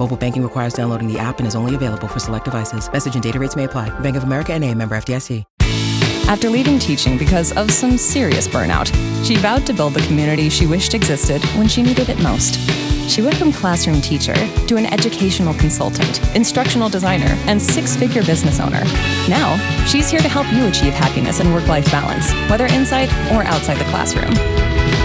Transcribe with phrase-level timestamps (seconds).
[0.00, 2.90] Mobile banking requires downloading the app and is only available for select devices.
[2.90, 3.90] Message and data rates may apply.
[4.00, 5.44] Bank of America and a member FDIC.
[6.26, 8.88] After leaving teaching because of some serious burnout,
[9.26, 12.54] she vowed to build the community she wished existed when she needed it most.
[13.10, 14.34] She went from classroom teacher
[14.68, 18.84] to an educational consultant, instructional designer, and six figure business owner.
[19.28, 23.42] Now, she's here to help you achieve happiness and work life balance, whether inside or
[23.42, 24.32] outside the classroom.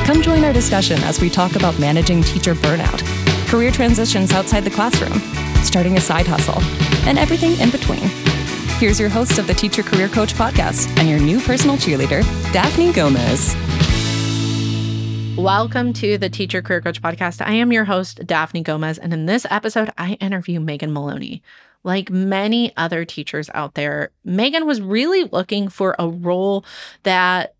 [0.05, 4.69] Come join our discussion as we talk about managing teacher burnout, career transitions outside the
[4.69, 5.13] classroom,
[5.63, 6.61] starting a side hustle,
[7.07, 8.09] and everything in between.
[8.79, 12.91] Here's your host of the Teacher Career Coach podcast and your new personal cheerleader, Daphne
[12.91, 13.55] Gomez.
[15.37, 17.45] Welcome to the Teacher Career Coach podcast.
[17.45, 21.41] I am your host, Daphne Gomez, and in this episode, I interview Megan Maloney.
[21.83, 26.65] Like many other teachers out there, Megan was really looking for a role
[27.03, 27.54] that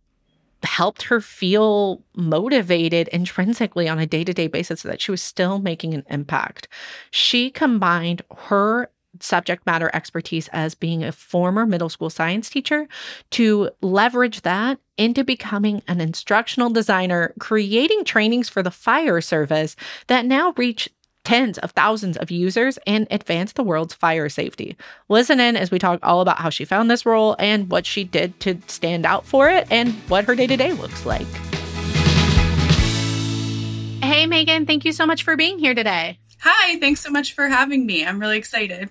[0.65, 5.21] helped her feel motivated intrinsically on a day to day basis so that she was
[5.21, 6.67] still making an impact.
[7.11, 8.89] She combined her
[9.21, 12.87] subject matter expertise as being a former middle school science teacher
[13.31, 19.75] to leverage that into becoming an instructional designer, creating trainings for the fire service
[20.07, 20.89] that now reach
[21.25, 24.77] tens of thousands of users and advance the world's fire safety.
[25.09, 28.05] Listen in as we talk all about how she found this role and what she
[28.05, 31.27] did to stand out for it and what her day to day looks like.
[34.01, 36.19] Hey, Megan, thank you so much for being here today.
[36.41, 38.05] Hi, thanks so much for having me.
[38.05, 38.89] I'm really excited.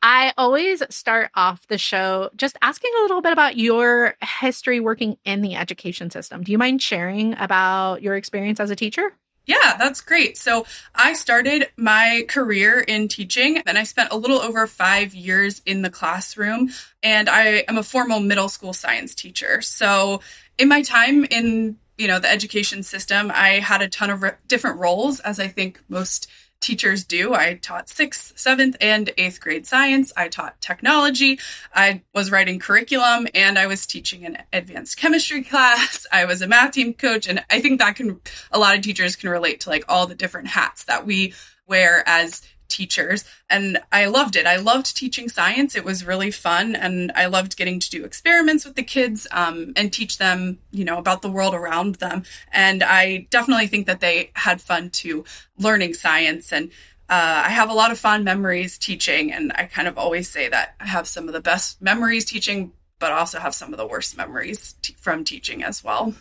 [0.00, 5.16] I always start off the show just asking a little bit about your history working
[5.24, 6.44] in the education system.
[6.44, 9.14] Do you mind sharing about your experience as a teacher?
[9.46, 10.38] Yeah, that's great.
[10.38, 15.60] So I started my career in teaching and I spent a little over five years
[15.66, 16.70] in the classroom
[17.02, 19.60] and I am a formal middle school science teacher.
[19.60, 20.20] So
[20.56, 24.32] in my time in, you know, the education system, I had a ton of re-
[24.48, 26.30] different roles as I think most
[26.64, 27.34] teachers do.
[27.34, 30.12] I taught sixth, seventh, and eighth grade science.
[30.16, 31.38] I taught technology.
[31.74, 36.06] I was writing curriculum and I was teaching an advanced chemistry class.
[36.12, 37.28] I was a math team coach.
[37.28, 38.20] And I think that can,
[38.50, 41.34] a lot of teachers can relate to like all the different hats that we
[41.66, 44.46] wear as teachers and I loved it.
[44.46, 45.76] I loved teaching science.
[45.76, 49.72] It was really fun and I loved getting to do experiments with the kids um,
[49.76, 52.24] and teach them, you know, about the world around them.
[52.52, 55.24] And I definitely think that they had fun too
[55.58, 56.70] learning science and
[57.08, 60.48] uh, I have a lot of fond memories teaching, and I kind of always say
[60.48, 63.86] that I have some of the best memories teaching, but also have some of the
[63.86, 66.14] worst memories t- from teaching as well.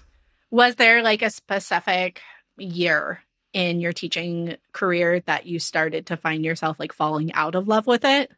[0.52, 2.22] Was there like a specific
[2.58, 3.23] year
[3.54, 7.88] in your teaching career that you started to find yourself like falling out of love
[7.88, 8.32] with it?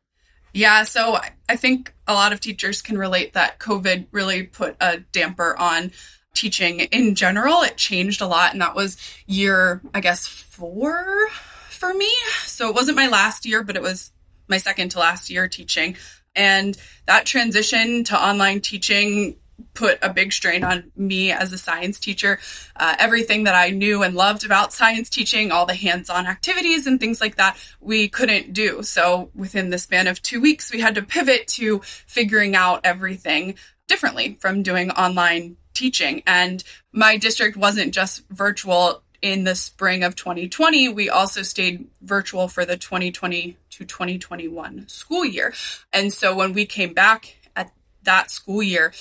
[0.53, 1.17] Yeah, so
[1.49, 5.91] I think a lot of teachers can relate that COVID really put a damper on
[6.33, 7.61] teaching in general.
[7.63, 11.27] It changed a lot, and that was year, I guess, four
[11.69, 12.11] for me.
[12.43, 14.11] So it wasn't my last year, but it was
[14.47, 15.97] my second to last year teaching.
[16.35, 19.37] And that transition to online teaching
[19.73, 22.39] put a big strain on me as a science teacher.
[22.75, 26.87] Uh, everything that I knew and loved about science teaching, all the hands on activities
[26.87, 28.83] and things like that, we couldn't do.
[28.83, 33.55] So within the span of two weeks, we had to pivot to figuring out everything
[33.87, 36.23] differently from doing online teaching.
[36.25, 40.89] And my district wasn't just virtual in the spring of 2020.
[40.89, 45.53] We also stayed virtual for the 2020 to 2021 school year.
[45.91, 47.71] And so when we came back at
[48.03, 48.93] that school year,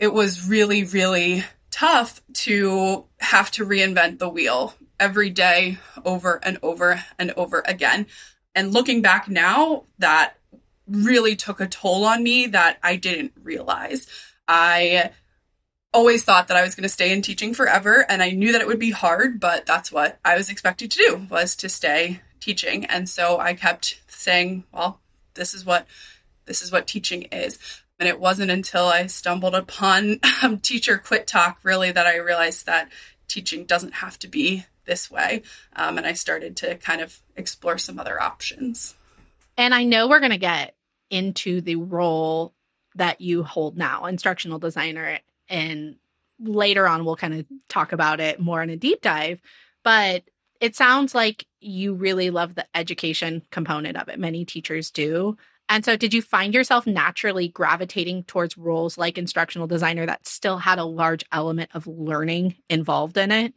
[0.00, 6.58] it was really, really tough to have to reinvent the wheel every day over and
[6.62, 8.06] over and over again.
[8.54, 10.36] And looking back now, that
[10.88, 14.06] really took a toll on me that I didn't realize.
[14.48, 15.12] I
[15.92, 18.60] always thought that I was going to stay in teaching forever and I knew that
[18.60, 22.22] it would be hard, but that's what I was expected to do was to stay
[22.40, 22.86] teaching.
[22.86, 25.00] And so I kept saying, well,
[25.34, 25.86] this is what
[26.46, 27.58] this is what teaching is
[28.00, 32.66] And it wasn't until I stumbled upon um, Teacher Quit Talk really that I realized
[32.66, 32.90] that
[33.28, 35.42] teaching doesn't have to be this way.
[35.76, 38.96] Um, and I started to kind of explore some other options.
[39.56, 40.74] And I know we're going to get
[41.10, 42.54] into the role
[42.96, 45.96] that you hold now, instructional designer, and
[46.40, 49.40] later on we'll kind of talk about it more in a deep dive.
[49.84, 50.24] But
[50.60, 54.18] it sounds like you really love the education component of it.
[54.18, 55.36] Many teachers do.
[55.70, 60.58] And so, did you find yourself naturally gravitating towards roles like instructional designer that still
[60.58, 63.54] had a large element of learning involved in it?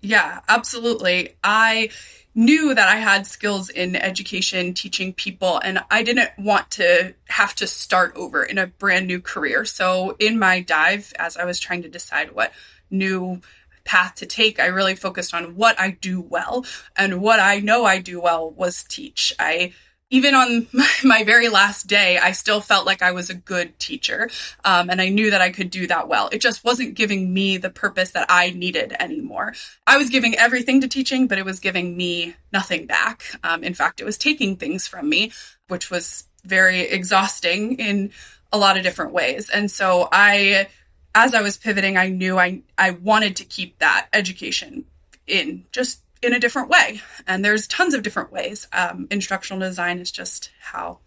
[0.00, 1.36] Yeah, absolutely.
[1.42, 1.90] I
[2.36, 7.56] knew that I had skills in education, teaching people, and I didn't want to have
[7.56, 9.64] to start over in a brand new career.
[9.64, 12.52] So, in my dive, as I was trying to decide what
[12.92, 13.40] new
[13.84, 16.64] path to take, I really focused on what I do well.
[16.96, 19.34] And what I know I do well was teach.
[19.40, 19.72] I
[20.10, 20.66] even on
[21.04, 24.30] my, very last day, I still felt like I was a good teacher.
[24.64, 26.28] Um, and I knew that I could do that well.
[26.32, 29.54] It just wasn't giving me the purpose that I needed anymore.
[29.86, 33.24] I was giving everything to teaching, but it was giving me nothing back.
[33.42, 35.32] Um, in fact, it was taking things from me,
[35.68, 38.12] which was very exhausting in
[38.52, 39.50] a lot of different ways.
[39.50, 40.68] And so I,
[41.14, 44.84] as I was pivoting, I knew I, I wanted to keep that education
[45.26, 47.00] in just in a different way.
[47.26, 48.68] And there's tons of different ways.
[48.72, 51.00] Um, instructional design is just how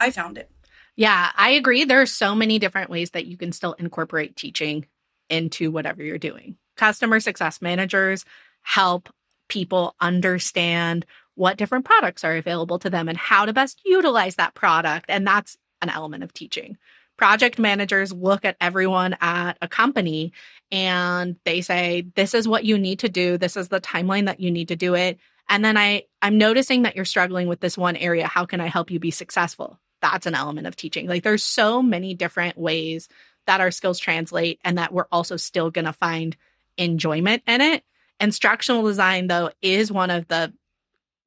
[0.00, 0.50] I found it.
[0.96, 1.84] Yeah, I agree.
[1.84, 4.86] There are so many different ways that you can still incorporate teaching
[5.28, 6.56] into whatever you're doing.
[6.76, 8.24] Customer success managers
[8.62, 9.08] help
[9.48, 14.54] people understand what different products are available to them and how to best utilize that
[14.54, 15.06] product.
[15.08, 16.78] And that's an element of teaching.
[17.16, 20.32] Project managers look at everyone at a company
[20.70, 23.38] and they say this is what you need to do.
[23.38, 25.18] This is the timeline that you need to do it.
[25.48, 28.26] And then i i'm noticing that you're struggling with this one area.
[28.26, 29.78] How can i help you be successful?
[30.02, 31.06] That's an element of teaching.
[31.06, 33.08] Like there's so many different ways
[33.46, 36.36] that our skills translate and that we're also still going to find
[36.76, 37.84] enjoyment in it.
[38.20, 40.52] Instructional design though is one of the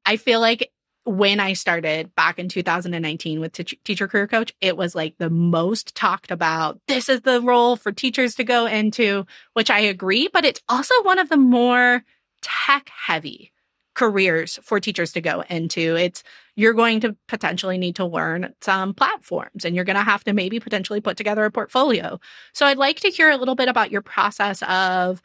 [0.05, 0.71] i feel like
[1.09, 5.29] when I started back in 2019 with t- Teacher Career Coach, it was like the
[5.29, 6.79] most talked about.
[6.87, 10.93] This is the role for teachers to go into, which I agree, but it's also
[11.01, 12.03] one of the more
[12.43, 13.51] tech heavy
[13.95, 15.95] careers for teachers to go into.
[15.95, 16.23] It's
[16.55, 20.33] you're going to potentially need to learn some platforms and you're going to have to
[20.33, 22.19] maybe potentially put together a portfolio.
[22.53, 25.23] So I'd like to hear a little bit about your process of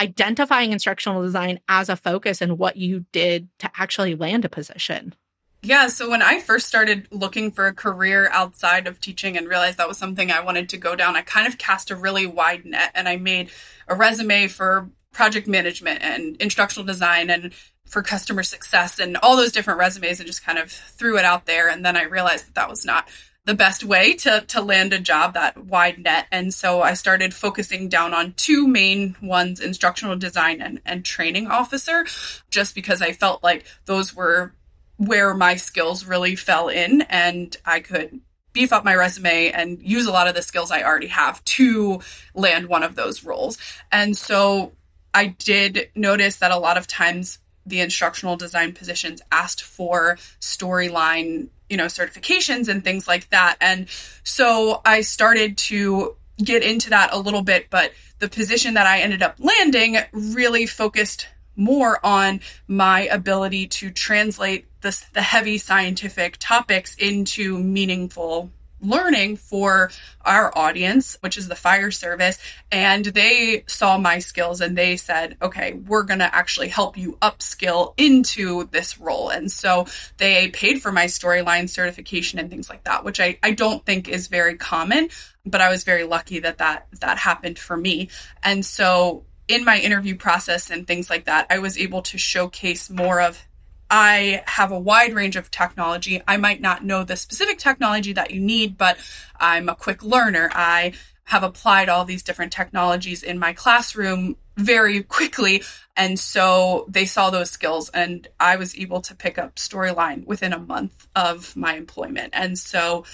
[0.00, 5.14] identifying instructional design as a focus and what you did to actually land a position.
[5.62, 9.78] Yeah, so when I first started looking for a career outside of teaching and realized
[9.78, 12.64] that was something I wanted to go down, I kind of cast a really wide
[12.64, 13.50] net and I made
[13.88, 17.52] a resume for project management and instructional design and
[17.86, 21.46] for customer success and all those different resumes and just kind of threw it out
[21.46, 21.68] there.
[21.68, 23.08] And then I realized that that was not
[23.46, 26.26] the best way to to land a job that wide net.
[26.30, 31.46] And so i started focusing down on two main ones instructional design and, and training
[31.46, 32.04] officer
[32.50, 34.52] just because i felt like those were
[34.98, 38.20] where my skills really fell in and i could
[38.52, 42.00] beef up my resume and use a lot of the skills i already have to
[42.34, 43.58] land one of those roles.
[43.92, 44.72] And so
[45.14, 51.48] i did notice that a lot of times the instructional design positions asked for storyline
[51.68, 53.56] you know certifications and things like that.
[53.60, 53.88] And
[54.26, 58.98] so i started to get into that a little bit but the position that i
[58.98, 66.36] ended up landing really focused more on my ability to translate this, the heavy scientific
[66.38, 68.50] topics into meaningful
[68.88, 69.90] learning for
[70.24, 72.38] our audience, which is the fire service.
[72.70, 77.18] And they saw my skills and they said, okay, we're going to actually help you
[77.22, 79.28] upskill into this role.
[79.30, 79.86] And so
[80.18, 84.08] they paid for my storyline certification and things like that, which I, I don't think
[84.08, 85.08] is very common,
[85.44, 88.08] but I was very lucky that that, that happened for me.
[88.42, 92.90] And so in my interview process and things like that, I was able to showcase
[92.90, 93.46] more of
[93.90, 96.22] I have a wide range of technology.
[96.26, 98.98] I might not know the specific technology that you need, but
[99.38, 100.50] I'm a quick learner.
[100.52, 100.92] I
[101.24, 105.62] have applied all these different technologies in my classroom very quickly.
[105.96, 110.52] And so they saw those skills, and I was able to pick up Storyline within
[110.52, 112.30] a month of my employment.
[112.32, 113.04] And so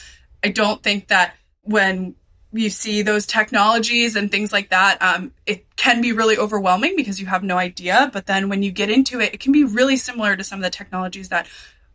[0.42, 2.14] I don't think that when
[2.52, 7.21] you see those technologies and things like that, um, it can be really overwhelming because
[7.21, 8.11] you have no idea.
[8.12, 10.62] But then when you get into it, it can be really similar to some of
[10.62, 11.47] the technologies that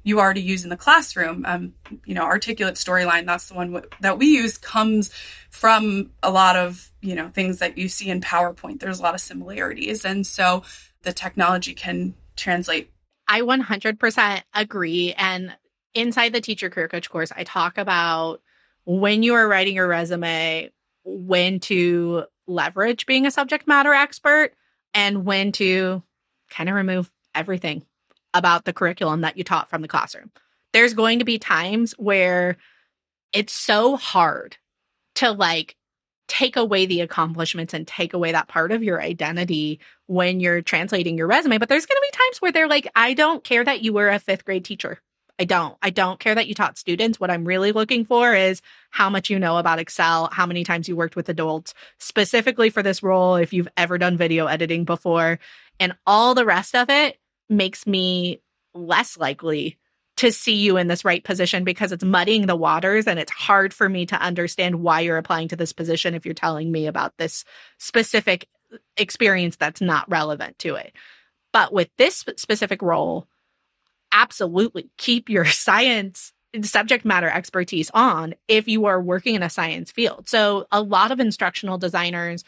[0.03, 1.45] you already use in the classroom.
[1.45, 1.73] Um,
[2.05, 5.11] you know, articulate storyline, that's the one w- that we use, comes
[5.49, 8.79] from a lot of, you know, things that you see in PowerPoint.
[8.79, 10.05] There's a lot of similarities.
[10.05, 10.63] And so
[11.03, 12.89] the technology can translate.
[13.27, 15.13] I 100% agree.
[15.17, 15.55] And
[15.93, 18.41] inside the teacher career coach course, I talk about
[18.87, 20.71] when you are writing your resume,
[21.03, 24.53] when to leverage being a subject matter expert
[24.93, 26.01] and when to
[26.49, 27.85] kind of remove everything
[28.33, 30.31] about the curriculum that you taught from the classroom.
[30.71, 32.55] There's going to be times where
[33.33, 34.55] it's so hard
[35.15, 35.75] to like
[36.29, 41.17] take away the accomplishments and take away that part of your identity when you're translating
[41.17, 41.57] your resume.
[41.57, 44.07] But there's going to be times where they're like, I don't care that you were
[44.07, 45.01] a fifth grade teacher.
[45.39, 45.77] I don't.
[45.81, 47.19] I don't care that you taught students.
[47.19, 50.87] What I'm really looking for is how much you know about Excel, how many times
[50.87, 55.39] you worked with adults, specifically for this role, if you've ever done video editing before.
[55.79, 58.41] And all the rest of it makes me
[58.73, 59.77] less likely
[60.17, 63.73] to see you in this right position because it's muddying the waters and it's hard
[63.73, 67.15] for me to understand why you're applying to this position if you're telling me about
[67.17, 67.45] this
[67.77, 68.47] specific
[68.97, 70.93] experience that's not relevant to it.
[71.53, 73.27] But with this specific role,
[74.21, 76.33] absolutely keep your science
[76.63, 80.27] subject matter expertise on if you are working in a science field.
[80.27, 82.43] So a lot of instructional designers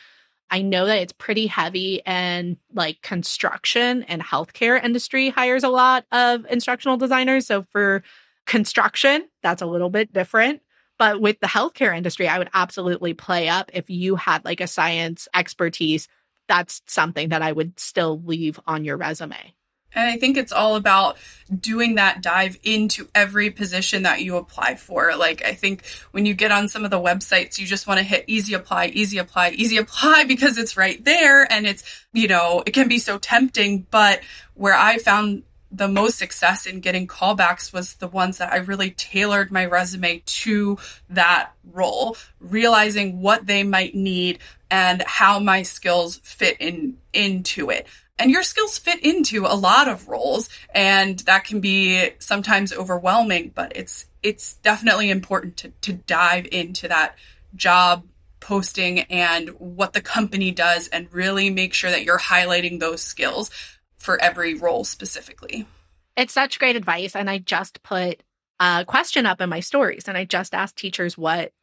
[0.51, 6.05] I know that it's pretty heavy and like construction and healthcare industry hires a lot
[6.11, 7.45] of instructional designers.
[7.45, 8.03] So for
[8.47, 10.61] construction, that's a little bit different.
[10.97, 14.67] But with the healthcare industry, I would absolutely play up if you had like a
[14.67, 16.07] science expertise.
[16.47, 19.53] That's something that I would still leave on your resume.
[19.93, 21.17] And I think it's all about
[21.57, 25.15] doing that dive into every position that you apply for.
[25.15, 28.03] Like, I think when you get on some of the websites, you just want to
[28.03, 31.51] hit easy apply, easy apply, easy apply because it's right there.
[31.51, 33.87] And it's, you know, it can be so tempting.
[33.89, 34.21] But
[34.53, 38.91] where I found the most success in getting callbacks was the ones that I really
[38.91, 40.77] tailored my resume to
[41.09, 44.39] that role, realizing what they might need
[44.71, 47.87] and how my skills fit in into it
[48.19, 53.51] and your skills fit into a lot of roles and that can be sometimes overwhelming
[53.55, 57.15] but it's it's definitely important to, to dive into that
[57.55, 58.05] job
[58.39, 63.49] posting and what the company does and really make sure that you're highlighting those skills
[63.97, 65.67] for every role specifically.
[66.15, 68.21] It's such great advice and i just put
[68.59, 71.53] a question up in my stories and i just asked teachers what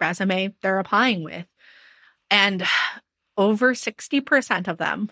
[0.00, 1.46] resume they're applying with
[2.30, 2.64] and
[3.38, 5.10] over 60% of them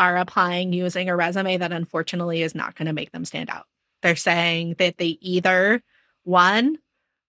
[0.00, 3.66] are applying using a resume that unfortunately is not going to make them stand out.
[4.00, 5.82] They're saying that they either,
[6.24, 6.78] one,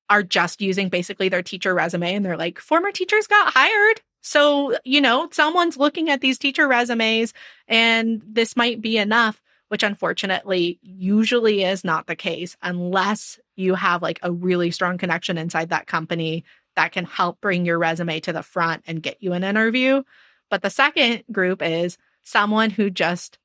[0.10, 4.02] are just using basically their teacher resume and they're like, former teachers got hired.
[4.22, 7.34] So, you know, someone's looking at these teacher resumes
[7.68, 14.02] and this might be enough, which unfortunately usually is not the case unless you have
[14.02, 16.46] like a really strong connection inside that company
[16.78, 20.04] that can help bring your resume to the front and get you an interview.
[20.50, 23.38] But the second group is someone who just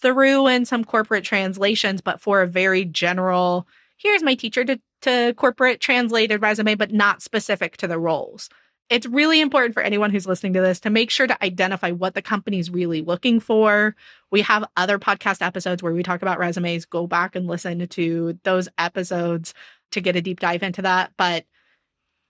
[0.00, 3.66] threw in some corporate translations, but for a very general,
[3.96, 8.48] here's my teacher to, to corporate translated resume, but not specific to the roles.
[8.90, 12.14] It's really important for anyone who's listening to this to make sure to identify what
[12.14, 13.96] the company's really looking for.
[14.30, 16.84] We have other podcast episodes where we talk about resumes.
[16.84, 19.54] Go back and listen to those episodes
[19.92, 21.12] to get a deep dive into that.
[21.16, 21.46] But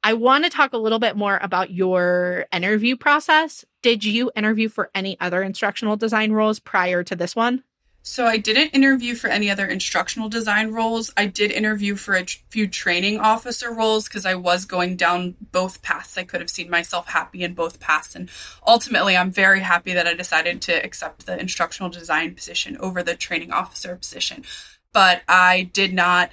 [0.06, 3.64] I want to talk a little bit more about your interview process.
[3.80, 7.64] Did you interview for any other instructional design roles prior to this one?
[8.02, 11.10] So I didn't interview for any other instructional design roles.
[11.16, 15.80] I did interview for a few training officer roles because I was going down both
[15.80, 16.18] paths.
[16.18, 18.14] I could have seen myself happy in both paths.
[18.14, 18.28] And
[18.66, 23.14] ultimately, I'm very happy that I decided to accept the instructional design position over the
[23.14, 24.44] training officer position.
[24.92, 26.30] But I did not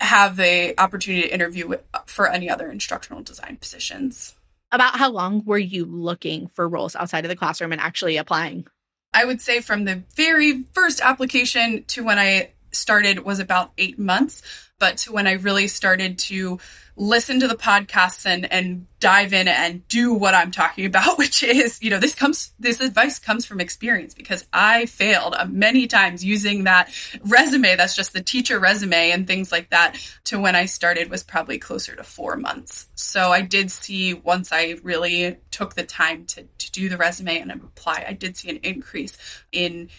[0.00, 1.74] have the opportunity to interview
[2.06, 4.34] for any other instructional design positions.
[4.72, 8.66] About how long were you looking for roles outside of the classroom and actually applying?
[9.14, 13.98] I would say from the very first application to when I started was about eight
[13.98, 14.42] months,
[14.78, 16.58] but to when I really started to
[16.96, 21.42] listen to the podcasts and and dive in and do what I'm talking about, which
[21.42, 26.24] is, you know, this comes this advice comes from experience because I failed many times
[26.24, 26.90] using that
[27.24, 31.22] resume that's just the teacher resume and things like that to when I started was
[31.22, 32.86] probably closer to 4 months.
[32.94, 37.38] So I did see once I really took the time to to do the resume
[37.38, 39.16] and apply, I did see an increase
[39.52, 39.90] in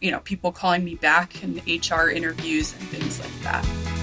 [0.00, 3.93] you know, people calling me back in HR interviews and things like that.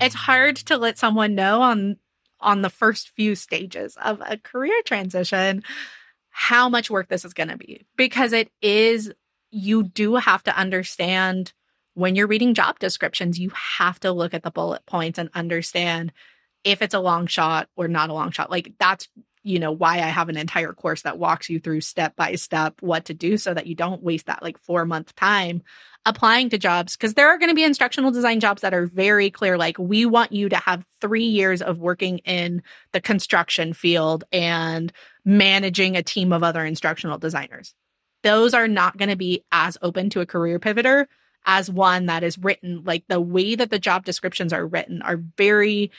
[0.00, 1.96] It's hard to let someone know on
[2.40, 5.62] on the first few stages of a career transition
[6.30, 7.84] how much work this is going to be.
[7.96, 9.12] Because it is
[9.50, 11.52] you do have to understand
[11.94, 16.12] when you're reading job descriptions you have to look at the bullet points and understand
[16.64, 18.50] if it's a long shot or not a long shot.
[18.50, 19.08] Like that's
[19.42, 22.74] you know, why I have an entire course that walks you through step by step
[22.80, 25.62] what to do so that you don't waste that like four month time
[26.06, 26.96] applying to jobs.
[26.96, 29.56] Cause there are going to be instructional design jobs that are very clear.
[29.56, 34.92] Like, we want you to have three years of working in the construction field and
[35.24, 37.74] managing a team of other instructional designers.
[38.22, 41.06] Those are not going to be as open to a career pivoter
[41.46, 45.16] as one that is written like the way that the job descriptions are written are
[45.38, 45.90] very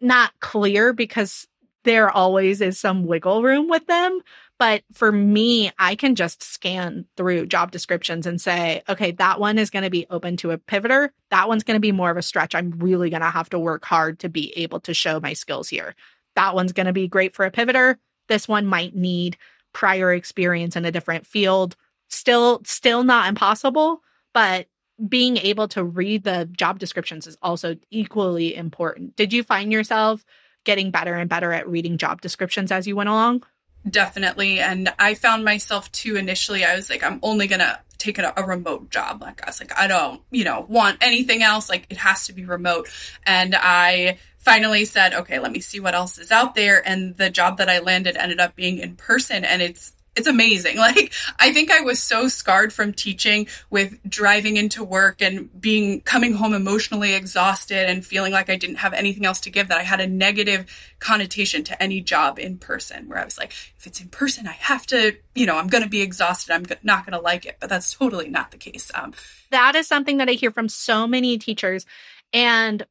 [0.00, 1.48] not clear because
[1.84, 4.20] there always is some wiggle room with them.
[4.58, 9.58] But for me, I can just scan through job descriptions and say, okay, that one
[9.58, 11.10] is going to be open to a pivoter.
[11.30, 12.54] That one's going to be more of a stretch.
[12.54, 15.68] I'm really going to have to work hard to be able to show my skills
[15.68, 15.94] here.
[16.36, 17.96] That one's going to be great for a pivoter.
[18.28, 19.36] This one might need
[19.72, 21.76] prior experience in a different field.
[22.08, 24.68] Still, still not impossible, but
[25.08, 29.16] being able to read the job descriptions is also equally important.
[29.16, 30.24] Did you find yourself
[30.64, 33.44] getting better and better at reading job descriptions as you went along?
[33.88, 34.60] Definitely.
[34.60, 38.32] And I found myself too initially, I was like, I'm only going to take a,
[38.36, 39.20] a, remote job.
[39.22, 41.68] Like, I was like, I don't, you know, want anything else.
[41.68, 42.88] Like, it has to be remote.
[43.26, 46.86] And I finally said, okay, let me see what else is out there.
[46.86, 49.44] And the job that I landed ended up being in person.
[49.44, 50.76] And it's it's amazing.
[50.84, 56.02] Like, I think I was so scarred from teaching with driving into work and being
[56.02, 59.78] coming home emotionally exhausted and feeling like I didn't have anything else to give that
[59.78, 60.66] I had a negative
[60.98, 64.52] connotation to any job in person where I was like, if it's in person, I
[64.52, 66.52] have to, you know, I'm going to be exhausted.
[66.52, 67.56] I'm not going to like it.
[67.58, 68.90] But that's totally not the case.
[68.94, 69.14] Um,
[69.50, 71.86] that is something that I hear from so many teachers.
[72.34, 72.84] And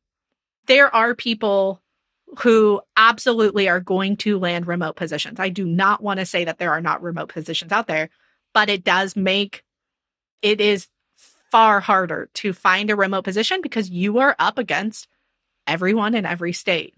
[0.65, 1.82] there are people
[2.39, 5.39] who absolutely are going to land remote positions.
[5.39, 8.09] I do not want to say that there are not remote positions out there,
[8.53, 9.63] but it does make
[10.41, 10.87] it is
[11.51, 15.07] far harder to find a remote position because you are up against
[15.67, 16.95] everyone in every state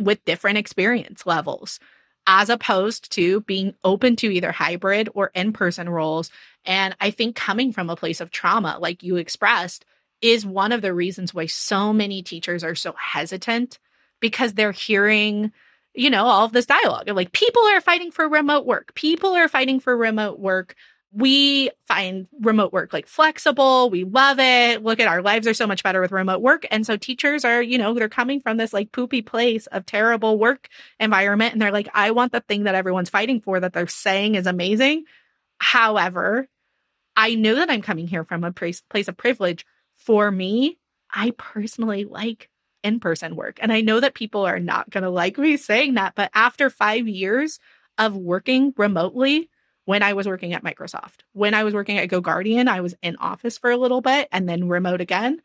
[0.00, 1.78] with different experience levels
[2.26, 6.30] as opposed to being open to either hybrid or in-person roles
[6.64, 9.84] and i think coming from a place of trauma like you expressed
[10.20, 13.78] is one of the reasons why so many teachers are so hesitant
[14.20, 15.52] because they're hearing
[15.94, 18.94] you know all of this dialogue like people are fighting for remote work.
[18.94, 20.74] People are fighting for remote work.
[21.12, 23.88] We find remote work like flexible.
[23.88, 24.82] We love it.
[24.82, 26.66] Look at our lives are so much better with remote work.
[26.72, 30.38] And so teachers are you know they're coming from this like poopy place of terrible
[30.38, 31.52] work environment.
[31.52, 34.46] And they're like i want the thing that everyone's fighting for that they're saying is
[34.46, 35.04] amazing.
[35.58, 36.48] However
[37.16, 39.64] i know that i'm coming here from a place, place of privilege.
[39.96, 40.78] For me
[41.12, 42.50] i personally like
[42.84, 43.58] in person work.
[43.60, 46.70] And I know that people are not going to like me saying that, but after
[46.70, 47.58] five years
[47.98, 49.50] of working remotely,
[49.86, 53.16] when I was working at Microsoft, when I was working at GoGuardian, I was in
[53.16, 55.40] office for a little bit and then remote again.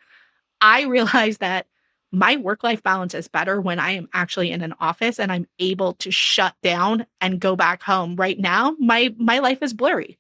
[0.62, 1.66] I realized that
[2.12, 5.48] my work life balance is better when I am actually in an office and I'm
[5.60, 8.16] able to shut down and go back home.
[8.16, 10.18] Right now, my my life is blurry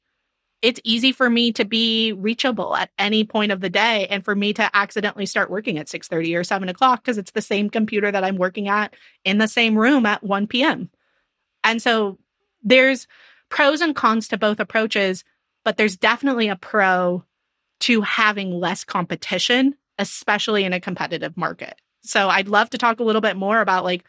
[0.61, 4.35] it's easy for me to be reachable at any point of the day and for
[4.35, 8.11] me to accidentally start working at 6.30 or 7 o'clock because it's the same computer
[8.11, 8.93] that i'm working at
[9.23, 10.89] in the same room at 1 p.m
[11.63, 12.17] and so
[12.63, 13.07] there's
[13.49, 15.23] pros and cons to both approaches
[15.63, 17.23] but there's definitely a pro
[17.79, 21.75] to having less competition especially in a competitive market.
[22.01, 24.03] So i'd love to talk a little bit more about like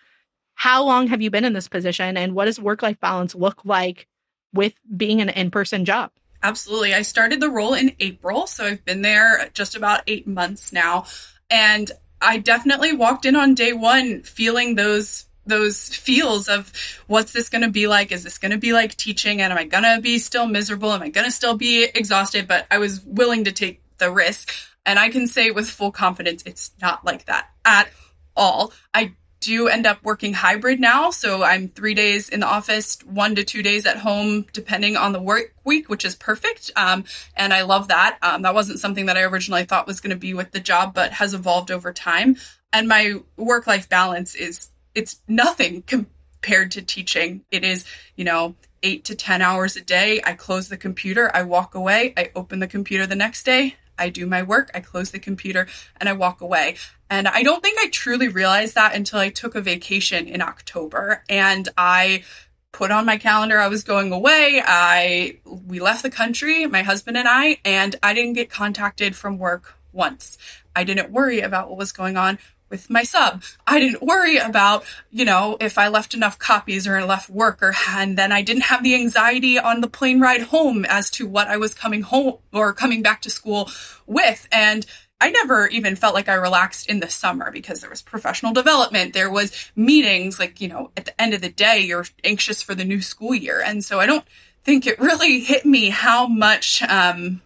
[0.54, 3.64] how long have you been in this position and what does work life balance look
[3.64, 4.06] like
[4.52, 6.10] with being an in-person job
[6.42, 6.94] Absolutely.
[6.94, 11.06] I started the role in April, so I've been there just about eight months now.
[11.50, 16.72] And I definitely walked in on day one feeling those those feels of
[17.06, 18.12] what's this going to be like?
[18.12, 19.40] Is this going to be like teaching?
[19.40, 20.92] And am i going to be still miserable?
[20.92, 22.46] Am i going to still be exhausted?
[22.46, 24.52] But i was willing to take the risk.
[24.86, 27.90] And i can say with full confidence it's not like that at
[28.36, 28.72] all.
[28.94, 31.10] I do end up working hybrid now.
[31.10, 35.12] So I'm three days in the office, one to two days at home, depending on
[35.12, 36.70] the work week, which is perfect.
[36.76, 38.18] Um, and I love that.
[38.22, 40.94] Um, that wasn't something that I originally thought was going to be with the job,
[40.94, 42.36] but has evolved over time.
[42.72, 47.44] And my work life balance is, it's nothing compared to teaching.
[47.50, 50.20] It is, you know, eight to 10 hours a day.
[50.24, 54.08] I close the computer, I walk away, I open the computer the next day, I
[54.08, 56.76] do my work, I close the computer, and I walk away.
[57.08, 61.22] And I don't think I truly realized that until I took a vacation in October
[61.28, 62.24] and I
[62.72, 64.62] put on my calendar I was going away.
[64.64, 69.38] I we left the country, my husband and I, and I didn't get contacted from
[69.38, 70.38] work once.
[70.74, 72.38] I didn't worry about what was going on
[72.70, 73.42] with my sub.
[73.66, 77.74] I didn't worry about, you know, if I left enough copies or left work or
[77.88, 81.48] and then I didn't have the anxiety on the plane ride home as to what
[81.48, 83.68] I was coming home or coming back to school
[84.06, 84.48] with.
[84.52, 84.86] And
[85.20, 89.12] I never even felt like I relaxed in the summer because there was professional development.
[89.12, 92.74] There was meetings like, you know, at the end of the day, you're anxious for
[92.74, 93.60] the new school year.
[93.60, 94.24] And so I don't
[94.64, 97.42] think it really hit me how much um,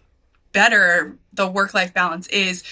[0.53, 2.63] better the work life balance is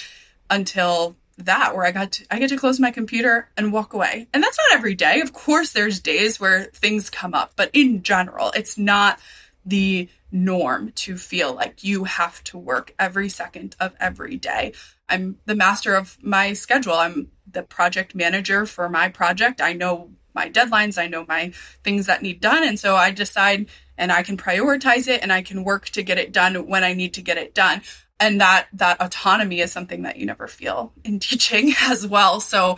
[0.49, 4.27] until that where I got to I get to close my computer and walk away.
[4.33, 5.19] And that's not every day.
[5.21, 9.19] Of course there's days where things come up, but in general, it's not
[9.65, 14.73] the norm to feel like you have to work every second of every day.
[15.07, 16.93] I'm the master of my schedule.
[16.93, 19.61] I'm the project manager for my project.
[19.61, 21.51] I know my deadlines, I know my
[21.83, 23.67] things that need done, and so I decide
[23.97, 26.93] and I can prioritize it and I can work to get it done when I
[26.93, 27.81] need to get it done.
[28.23, 32.39] And that that autonomy is something that you never feel in teaching as well.
[32.39, 32.77] So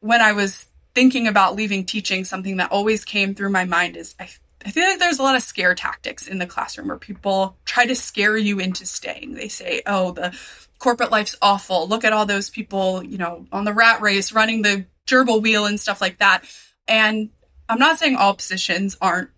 [0.00, 4.14] when I was thinking about leaving teaching, something that always came through my mind is
[4.20, 4.28] I
[4.64, 7.86] I feel like there's a lot of scare tactics in the classroom where people try
[7.86, 9.34] to scare you into staying.
[9.34, 10.36] They say, oh, the
[10.78, 11.88] corporate life's awful.
[11.88, 15.66] Look at all those people, you know, on the rat race, running the gerbil wheel
[15.66, 16.44] and stuff like that.
[16.86, 17.30] And
[17.68, 19.30] I'm not saying all positions aren't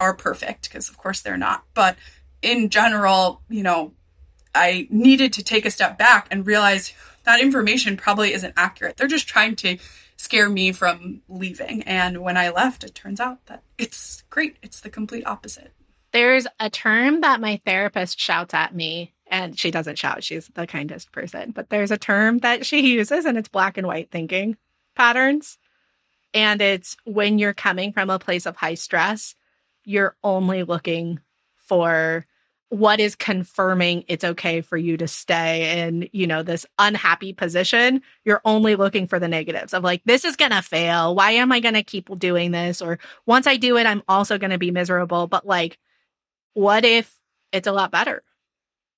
[0.00, 1.96] are perfect because of course they're not, but
[2.40, 3.92] in general, you know,
[4.54, 6.92] I needed to take a step back and realize
[7.24, 8.96] that information probably isn't accurate.
[8.96, 9.78] They're just trying to
[10.16, 11.82] scare me from leaving.
[11.84, 14.56] And when I left, it turns out that it's great.
[14.62, 15.72] It's the complete opposite.
[16.12, 20.66] There's a term that my therapist shouts at me, and she doesn't shout, she's the
[20.66, 24.56] kindest person, but there's a term that she uses, and it's black and white thinking
[24.94, 25.58] patterns.
[26.32, 29.34] And it's when you're coming from a place of high stress,
[29.84, 31.20] you're only looking
[31.56, 32.26] for
[32.70, 38.02] what is confirming it's okay for you to stay in, you know, this unhappy position,
[38.24, 41.14] you're only looking for the negatives of like, this is going to fail.
[41.14, 42.82] Why am I going to keep doing this?
[42.82, 45.26] Or once I do it, I'm also going to be miserable.
[45.26, 45.78] But like,
[46.52, 47.18] what if
[47.52, 48.22] it's a lot better?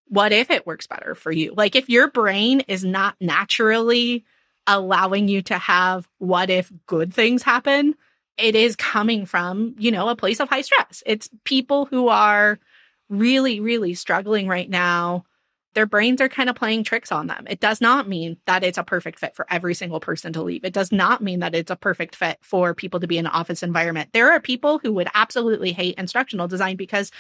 [0.09, 1.55] What if it works better for you?
[1.57, 4.25] Like, if your brain is not naturally
[4.67, 7.95] allowing you to have what if good things happen,
[8.37, 11.05] it is coming from, you know, a place of high stress.
[11.07, 12.59] It's people who are
[13.11, 15.25] really, really struggling right now,
[15.75, 17.46] their brains are kind of playing tricks on them.
[17.49, 20.64] It does not mean that it's a perfect fit for every single person to leave.
[20.64, 23.33] It does not mean that it's a perfect fit for people to be in an
[23.33, 24.11] office environment.
[24.12, 27.12] There are people who would absolutely hate instructional design because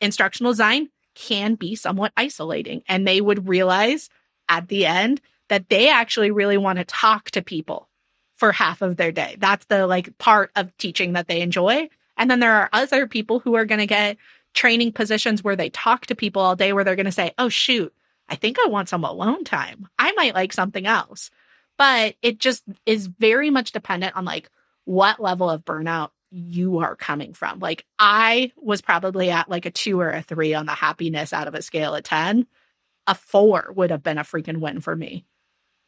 [0.00, 2.82] instructional design can be somewhat isolating.
[2.88, 4.08] And they would realize
[4.48, 7.88] at the end that they actually really want to talk to people
[8.36, 9.36] for half of their day.
[9.38, 11.90] That's the like part of teaching that they enjoy.
[12.16, 14.16] And then there are other people who are going to get
[14.54, 17.48] training positions where they talk to people all day where they're going to say, oh,
[17.48, 17.94] shoot,
[18.28, 19.88] I think I want some alone time.
[19.98, 21.30] I might like something else.
[21.76, 24.50] But it just is very much dependent on like
[24.84, 27.58] what level of burnout you are coming from.
[27.58, 31.48] Like I was probably at like a two or a three on the happiness out
[31.48, 32.46] of a scale of 10.
[33.06, 35.24] A four would have been a freaking win for me.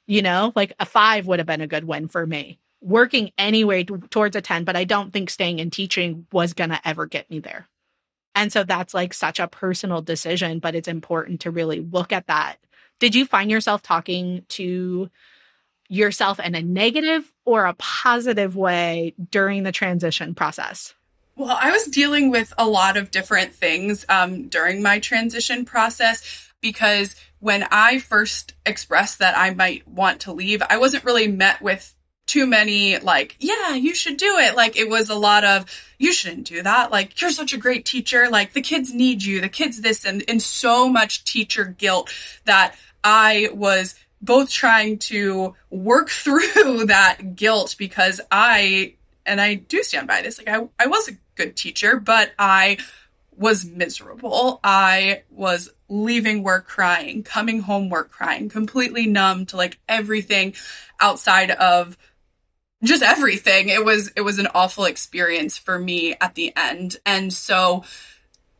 [0.06, 2.58] You know, like a five would have been a good win for me.
[2.80, 6.70] Working anyway t- towards a 10, but I don't think staying in teaching was going
[6.70, 7.68] to ever get me there.
[8.34, 12.26] And so that's like such a personal decision, but it's important to really look at
[12.26, 12.56] that.
[12.98, 15.10] Did you find yourself talking to
[15.88, 20.94] yourself in a negative or a positive way during the transition process?
[21.36, 26.52] Well, I was dealing with a lot of different things um, during my transition process
[26.60, 31.60] because when I first expressed that I might want to leave, I wasn't really met
[31.60, 31.94] with
[32.32, 34.56] too many like yeah you should do it.
[34.56, 35.66] Like it was a lot of
[35.98, 36.90] you shouldn't do that.
[36.90, 38.28] Like you're such a great teacher.
[38.30, 39.40] Like the kids need you.
[39.40, 42.12] The kids this and and so much teacher guilt
[42.44, 48.94] that i was both trying to work through that guilt because i
[49.26, 52.78] and i do stand by this like i, I was a good teacher but i
[53.34, 54.60] was miserable.
[54.62, 60.54] I was leaving work crying coming home work crying completely numb to like everything
[61.00, 61.98] outside of
[62.84, 63.68] just everything.
[63.68, 66.96] It was it was an awful experience for me at the end.
[67.06, 67.84] And so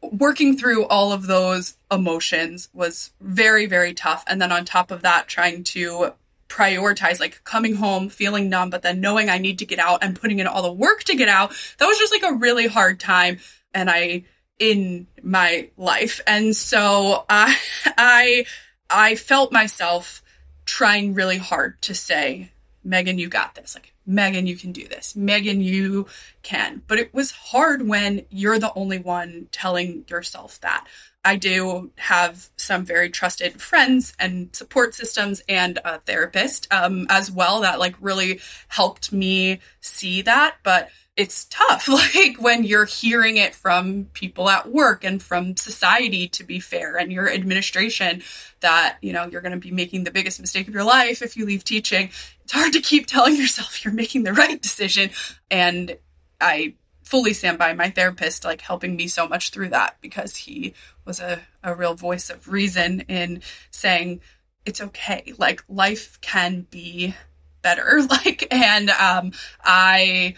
[0.02, 5.02] working through all of those emotions was very very tough and then on top of
[5.02, 6.12] that trying to
[6.48, 10.18] prioritize like coming home feeling numb but then knowing I need to get out and
[10.20, 12.98] putting in all the work to get out that was just like a really hard
[12.98, 13.38] time
[13.72, 14.24] and I
[14.58, 17.56] in my life and so I
[17.96, 18.44] I
[18.90, 20.20] I felt myself
[20.64, 22.51] trying really hard to say
[22.84, 25.14] Megan you got this like Megan, you can do this.
[25.14, 26.06] Megan, you
[26.42, 26.82] can.
[26.88, 30.86] But it was hard when you're the only one telling yourself that.
[31.24, 37.30] I do have some very trusted friends and support systems and a therapist um, as
[37.30, 40.56] well that like really helped me see that.
[40.64, 46.26] But it's tough like when you're hearing it from people at work and from society
[46.28, 48.22] to be fair and your administration
[48.60, 51.36] that you know you're going to be making the biggest mistake of your life if
[51.36, 52.10] you leave teaching.
[52.44, 55.10] It's hard to keep telling yourself you're making the right decision
[55.50, 55.96] and
[56.40, 60.72] i fully stand by my therapist like helping me so much through that because he
[61.04, 64.20] was a, a real voice of reason in saying
[64.64, 65.34] it's okay.
[65.36, 67.14] Like life can be
[67.60, 68.00] better.
[68.10, 70.34] Like and um i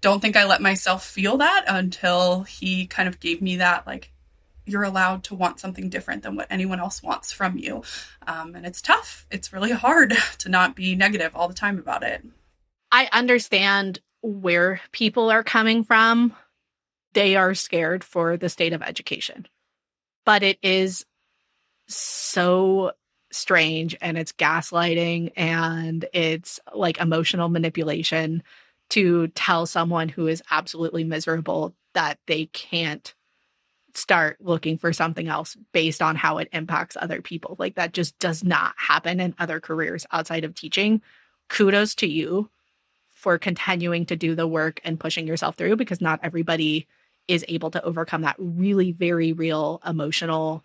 [0.00, 4.12] don't think I let myself feel that until he kind of gave me that, like,
[4.66, 7.82] you're allowed to want something different than what anyone else wants from you.
[8.26, 9.26] Um, and it's tough.
[9.30, 12.24] It's really hard to not be negative all the time about it.
[12.92, 16.34] I understand where people are coming from.
[17.12, 19.46] They are scared for the state of education,
[20.24, 21.04] but it is
[21.88, 22.92] so
[23.32, 28.42] strange and it's gaslighting and it's like emotional manipulation
[28.90, 33.14] to tell someone who is absolutely miserable that they can't
[33.94, 37.56] start looking for something else based on how it impacts other people.
[37.58, 41.02] Like that just does not happen in other careers outside of teaching.
[41.48, 42.48] Kudos to you
[43.08, 46.86] for continuing to do the work and pushing yourself through because not everybody
[47.28, 50.64] is able to overcome that really very real emotional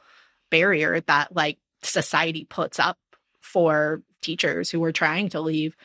[0.50, 2.98] barrier that like society puts up
[3.42, 5.76] for teachers who are trying to leave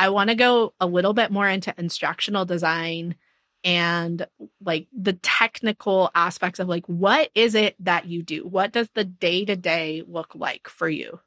[0.00, 3.16] I want to go a little bit more into instructional design
[3.62, 4.26] and
[4.64, 8.46] like the technical aspects of like what is it that you do?
[8.46, 11.20] What does the day to day look like for you?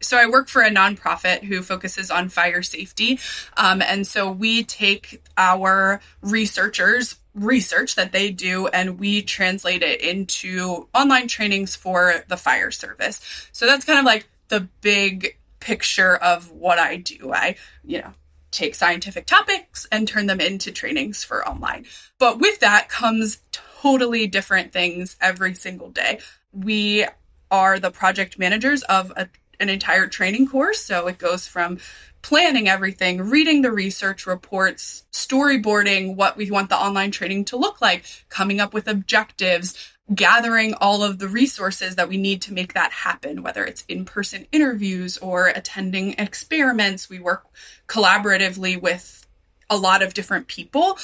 [0.00, 3.18] So I work for a nonprofit who focuses on fire safety,
[3.56, 10.00] um, and so we take our researchers research that they do and we translate it
[10.00, 13.48] into online trainings for the fire service.
[13.50, 17.32] So that's kind of like the big picture of what I do.
[17.32, 18.12] I, you know,
[18.50, 21.86] take scientific topics and turn them into trainings for online.
[22.18, 26.18] But with that comes totally different things every single day.
[26.52, 27.06] We
[27.50, 29.28] are the project managers of a,
[29.60, 30.80] an entire training course.
[30.80, 31.78] So it goes from
[32.20, 37.80] planning everything, reading the research reports, storyboarding what we want the online training to look
[37.80, 42.74] like, coming up with objectives, gathering all of the resources that we need to make
[42.74, 47.08] that happen, whether it's in person interviews or attending experiments.
[47.08, 47.44] We work
[47.86, 49.26] collaboratively with
[49.70, 50.98] a lot of different people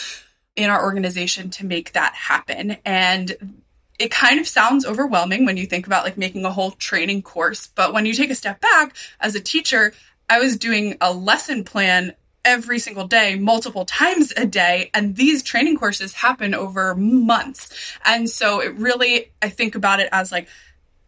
[0.56, 2.76] in our organization to make that happen.
[2.84, 3.62] And
[3.98, 7.66] it kind of sounds overwhelming when you think about like making a whole training course.
[7.66, 9.92] But when you take a step back as a teacher,
[10.28, 12.14] I was doing a lesson plan
[12.48, 14.90] every single day, multiple times a day.
[14.94, 17.70] And these training courses happen over months.
[18.06, 20.48] And so it really, I think about it as like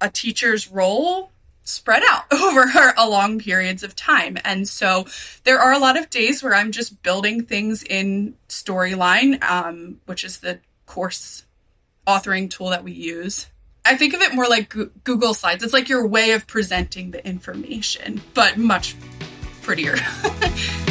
[0.03, 4.37] a teacher's role spread out over a long periods of time.
[4.45, 5.07] And so
[5.45, 10.25] there are a lot of days where I'm just building things in Storyline, um, which
[10.25, 11.45] is the course
[12.07, 13.47] authoring tool that we use.
[13.83, 14.75] I think of it more like
[15.05, 15.65] Google Slides.
[15.65, 18.95] It's like your way of presenting the information, but much
[19.63, 19.97] prettier.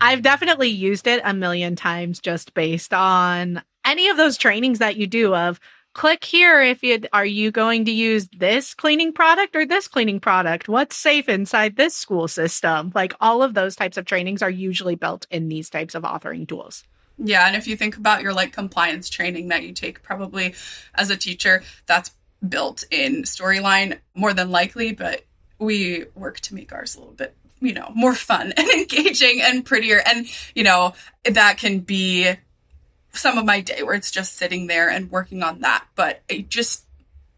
[0.00, 4.96] I've definitely used it a million times just based on any of those trainings that
[4.96, 5.60] you do of
[5.92, 10.20] click here if you are you going to use this cleaning product or this cleaning
[10.20, 10.68] product?
[10.68, 12.92] What's safe inside this school system?
[12.94, 16.48] Like all of those types of trainings are usually built in these types of authoring
[16.48, 16.84] tools.
[17.18, 20.54] Yeah and if you think about your like compliance training that you take probably
[20.94, 22.12] as a teacher that's
[22.48, 25.26] built in storyline more than likely but
[25.58, 29.64] we work to make ours a little bit you know, more fun and engaging and
[29.64, 30.00] prettier.
[30.04, 30.94] And, you know,
[31.24, 32.32] that can be
[33.12, 35.84] some of my day where it's just sitting there and working on that.
[35.94, 36.84] But it just,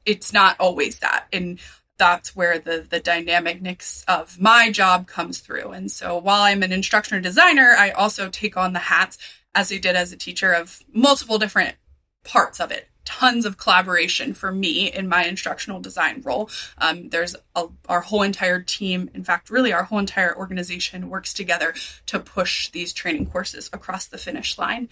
[0.05, 1.27] it's not always that.
[1.33, 1.59] And
[1.99, 5.71] that's where the the dynamicness of my job comes through.
[5.71, 9.19] And so while I'm an instructional designer, I also take on the hats
[9.55, 11.77] as I did as a teacher of multiple different
[12.25, 16.49] parts of it tons of collaboration for me in my instructional design role.
[16.79, 21.35] Um, there's a, our whole entire team, in fact, really our whole entire organization works
[21.35, 21.75] together
[22.07, 24.89] to push these training courses across the finish line.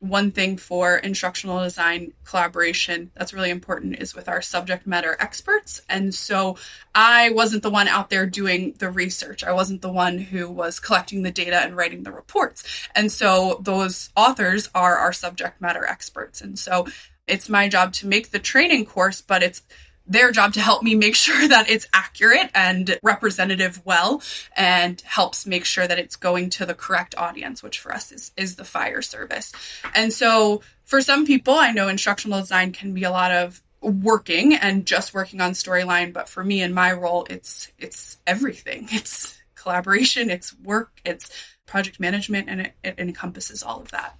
[0.00, 5.82] One thing for instructional design collaboration that's really important is with our subject matter experts.
[5.88, 6.56] And so
[6.94, 9.42] I wasn't the one out there doing the research.
[9.42, 12.62] I wasn't the one who was collecting the data and writing the reports.
[12.94, 16.40] And so those authors are our subject matter experts.
[16.40, 16.86] And so
[17.28, 19.62] it's my job to make the training course, but it's
[20.08, 24.22] their job to help me make sure that it's accurate and representative well
[24.56, 28.32] and helps make sure that it's going to the correct audience which for us is
[28.36, 29.52] is the fire service.
[29.94, 34.54] And so for some people i know instructional design can be a lot of working
[34.54, 38.88] and just working on storyline but for me in my role it's it's everything.
[38.98, 41.30] It's collaboration it's work it's
[41.66, 44.16] project management and it, it encompasses all of that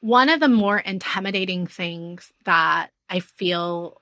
[0.00, 4.00] one of the more intimidating things that i feel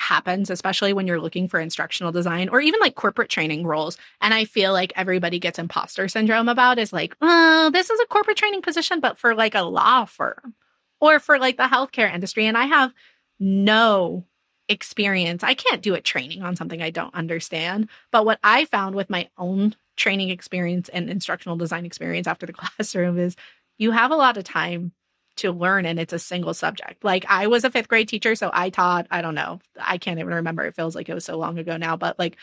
[0.00, 3.98] happens, especially when you're looking for instructional design or even like corporate training roles.
[4.20, 8.06] And I feel like everybody gets imposter syndrome about is like, oh, this is a
[8.06, 10.54] corporate training position, but for like a law firm
[11.00, 12.46] or for like the healthcare industry.
[12.46, 12.94] And I have
[13.38, 14.24] no
[14.70, 15.44] experience.
[15.44, 17.88] I can't do a training on something I don't understand.
[18.10, 22.52] But what I found with my own training experience and instructional design experience after the
[22.54, 23.36] classroom is
[23.80, 24.92] you have a lot of time
[25.36, 27.02] to learn and it's a single subject.
[27.02, 30.20] Like I was a fifth grade teacher, so I taught, I don't know, I can't
[30.20, 30.64] even remember.
[30.64, 32.36] It feels like it was so long ago now, but like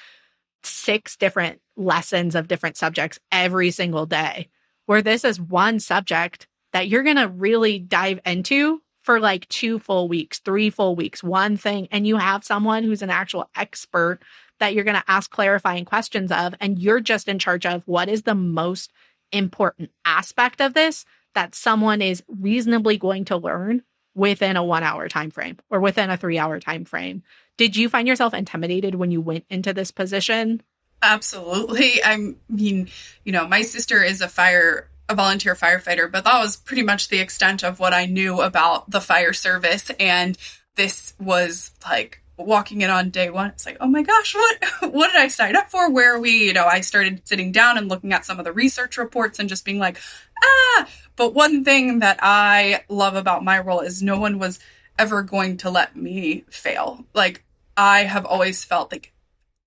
[0.64, 4.50] six different lessons of different subjects every single day,
[4.88, 9.78] where this is one subject that you're going to really dive into for like two
[9.78, 11.88] full weeks, three full weeks, one thing.
[11.92, 14.20] And you have someone who's an actual expert
[14.60, 16.56] that you're going to ask clarifying questions of.
[16.60, 18.92] And you're just in charge of what is the most
[19.32, 21.06] important aspect of this
[21.38, 23.84] that someone is reasonably going to learn
[24.16, 27.22] within a one hour time frame or within a three hour time frame.
[27.58, 30.64] Did you find yourself intimidated when you went into this position?
[31.04, 32.04] Absolutely.
[32.06, 32.90] I mean,
[33.24, 37.08] you know, my sister is a fire a volunteer firefighter, but that was pretty much
[37.08, 40.36] the extent of what I knew about the fire service and
[40.76, 45.12] this was like walking in on day one, it's like, oh my gosh, what what
[45.12, 45.90] did I sign up for?
[45.92, 46.46] Where are we?
[46.46, 49.50] You know, I started sitting down and looking at some of the research reports and
[49.50, 50.00] just being like,
[50.44, 50.88] ah.
[51.16, 54.60] But one thing that I love about my role is no one was
[55.00, 57.06] ever going to let me fail.
[57.14, 57.44] Like
[57.76, 59.14] I have always felt like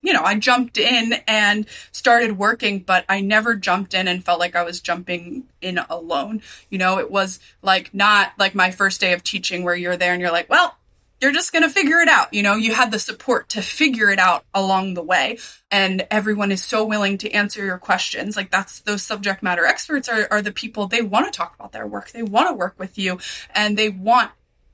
[0.03, 4.39] you know, I jumped in and started working, but I never jumped in and felt
[4.39, 6.41] like I was jumping in alone.
[6.69, 10.13] You know, it was like not like my first day of teaching where you're there
[10.13, 10.75] and you're like, well,
[11.21, 12.33] you're just going to figure it out.
[12.33, 15.37] You know, you had the support to figure it out along the way.
[15.69, 18.35] And everyone is so willing to answer your questions.
[18.35, 21.71] Like that's those subject matter experts are, are the people they want to talk about
[21.73, 22.11] their work.
[22.11, 23.19] They want to work with you
[23.53, 24.31] and they want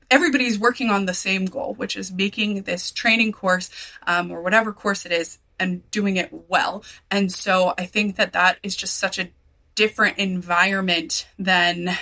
[0.09, 3.69] everybody's working on the same goal, which is making this training course
[4.07, 6.83] um, or whatever course it is and doing it well.
[7.11, 9.29] And so I think that that is just such a
[9.75, 11.95] different environment than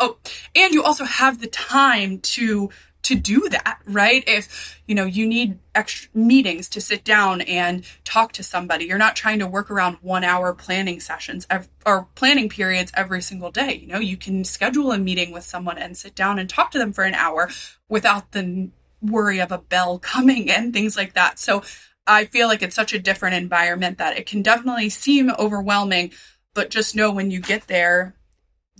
[0.00, 0.16] oh
[0.54, 2.70] and you also have the time to
[3.06, 4.24] to do that, right?
[4.26, 8.98] If, you know, you need extra meetings to sit down and talk to somebody, you're
[8.98, 13.52] not trying to work around one hour planning sessions ev- or planning periods every single
[13.52, 13.74] day.
[13.74, 16.78] You know, you can schedule a meeting with someone and sit down and talk to
[16.78, 17.48] them for an hour
[17.88, 21.38] without the worry of a bell coming and things like that.
[21.38, 21.62] So
[22.08, 26.12] I feel like it's such a different environment that it can definitely seem overwhelming,
[26.54, 28.16] but just know when you get there,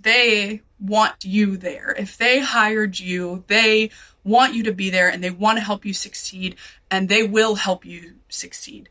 [0.01, 1.95] they want you there.
[1.97, 3.89] If they hired you, they
[4.23, 6.55] want you to be there and they want to help you succeed
[6.91, 8.89] and they will help you succeed.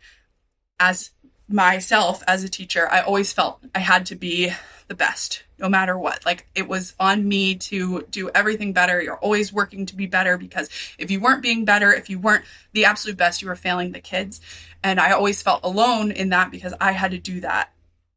[0.81, 1.11] As
[1.49, 4.53] myself, as a teacher, I always felt I had to be
[4.89, 6.25] the best no matter what.
[6.25, 9.01] Like it was on me to do everything better.
[9.01, 10.69] You're always working to be better because
[10.99, 14.01] if you weren't being better, if you weren't the absolute best, you were failing the
[14.01, 14.41] kids.
[14.83, 17.73] And I always felt alone in that because I had to do that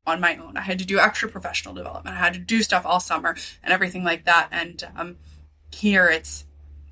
[0.09, 0.57] on my own.
[0.57, 2.15] I had to do extra professional development.
[2.15, 4.49] I had to do stuff all summer and everything like that.
[4.51, 5.17] And um,
[5.71, 6.45] here it's,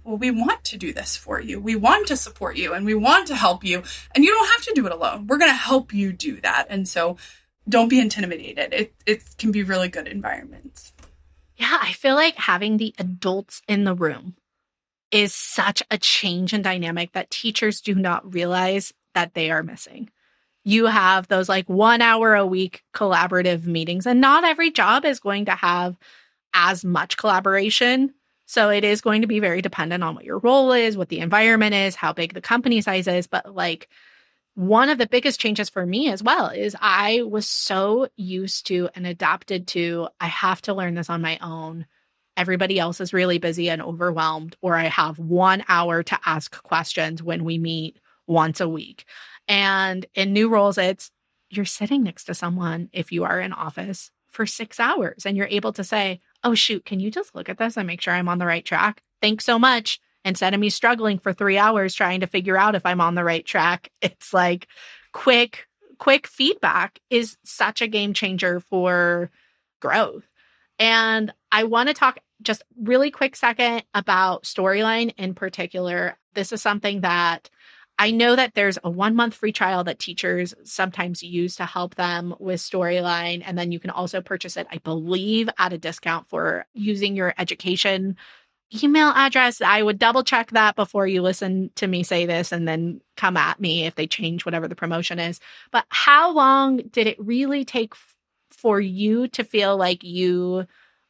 [0.03, 1.59] well, we want to do this for you.
[1.59, 3.83] We want to support you and we want to help you.
[4.15, 5.27] And you don't have to do it alone.
[5.27, 6.67] We're going to help you do that.
[6.69, 7.17] And so
[7.67, 8.73] don't be intimidated.
[8.73, 10.93] It, it can be really good environments.
[11.57, 14.35] Yeah, I feel like having the adults in the room
[15.11, 20.09] is such a change in dynamic that teachers do not realize that they are missing
[20.67, 25.21] you have those like one hour a week collaborative meetings, and not every job is
[25.21, 25.97] going to have
[26.53, 28.13] as much collaboration.
[28.47, 31.19] So it is going to be very dependent on what your role is, what the
[31.19, 33.27] environment is, how big the company size is.
[33.27, 33.87] But like
[34.55, 38.89] one of the biggest changes for me as well is I was so used to
[38.93, 41.85] and adapted to, I have to learn this on my own.
[42.35, 47.23] Everybody else is really busy and overwhelmed, or I have one hour to ask questions
[47.23, 49.05] when we meet once a week.
[49.47, 51.11] And in new roles, it's
[51.49, 55.47] you're sitting next to someone if you are in office for six hours and you're
[55.47, 58.29] able to say, Oh, shoot, can you just look at this and make sure I'm
[58.29, 59.01] on the right track?
[59.21, 59.99] Thanks so much.
[60.23, 63.23] Instead of me struggling for three hours trying to figure out if I'm on the
[63.23, 64.67] right track, it's like
[65.13, 65.67] quick,
[65.97, 69.31] quick feedback is such a game changer for
[69.79, 70.27] growth.
[70.79, 76.61] And I want to talk just really quick second about storyline in particular this is
[76.61, 77.49] something that
[77.99, 81.95] I know that there's a one month free trial that teachers sometimes use to help
[81.95, 83.41] them with Storyline.
[83.45, 87.33] And then you can also purchase it, I believe, at a discount for using your
[87.37, 88.15] education
[88.83, 89.61] email address.
[89.61, 93.37] I would double check that before you listen to me say this and then come
[93.37, 95.39] at me if they change whatever the promotion is.
[95.71, 98.15] But how long did it really take f-
[98.51, 100.67] for you to feel like you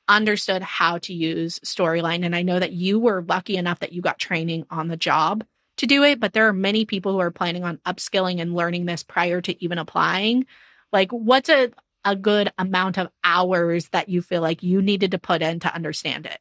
[0.07, 2.25] understood how to use Storyline?
[2.25, 5.43] And I know that you were lucky enough that you got training on the job
[5.77, 8.85] to do it, but there are many people who are planning on upskilling and learning
[8.85, 10.45] this prior to even applying.
[10.91, 11.71] Like, what's a,
[12.03, 15.73] a good amount of hours that you feel like you needed to put in to
[15.73, 16.39] understand it?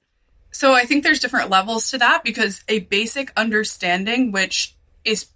[0.51, 4.75] So I think there's different levels to that because a basic understanding, which
[5.05, 5.27] is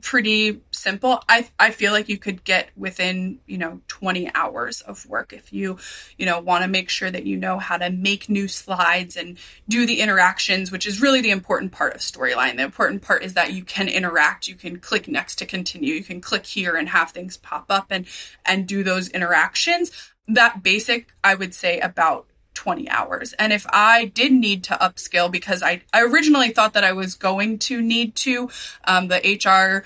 [0.00, 1.22] pretty simple.
[1.28, 5.52] I I feel like you could get within, you know, 20 hours of work if
[5.52, 5.78] you,
[6.18, 9.38] you know, want to make sure that you know how to make new slides and
[9.68, 12.56] do the interactions, which is really the important part of storyline.
[12.56, 16.04] The important part is that you can interact, you can click next to continue, you
[16.04, 18.06] can click here and have things pop up and
[18.44, 19.90] and do those interactions.
[20.26, 23.32] That basic, I would say about 20 hours.
[23.34, 27.14] And if I did need to upskill, because I, I originally thought that I was
[27.14, 28.48] going to need to,
[28.84, 29.84] um, the HR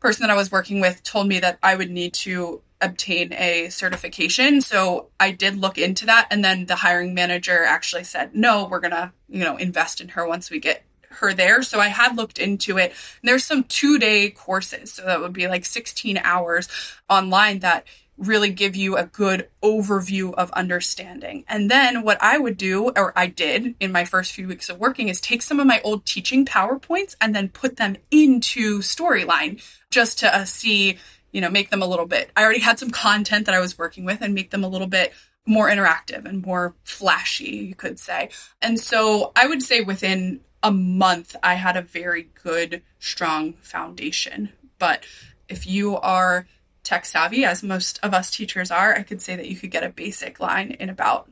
[0.00, 3.68] person that I was working with told me that I would need to obtain a
[3.70, 4.60] certification.
[4.60, 6.28] So I did look into that.
[6.30, 10.08] And then the hiring manager actually said, no, we're going to, you know, invest in
[10.10, 11.62] her once we get her there.
[11.62, 12.90] So I had looked into it.
[12.90, 14.92] And there's some two day courses.
[14.92, 16.68] So that would be like 16 hours
[17.08, 17.86] online that
[18.18, 21.44] really give you a good overview of understanding.
[21.48, 24.78] And then what I would do, or I did in my first few weeks of
[24.78, 29.62] working, is take some of my old teaching PowerPoints and then put them into Storyline
[29.90, 30.98] just to uh, see,
[31.32, 32.30] you know, make them a little bit.
[32.36, 34.86] I already had some content that I was working with and make them a little
[34.86, 35.12] bit
[35.46, 38.30] more interactive and more flashy, you could say.
[38.60, 44.52] And so I would say within a month, I had a very good, strong foundation.
[44.78, 45.04] But
[45.48, 46.46] if you are
[46.86, 49.84] tech savvy, as most of us teachers are, I could say that you could get
[49.84, 51.28] a basic line in about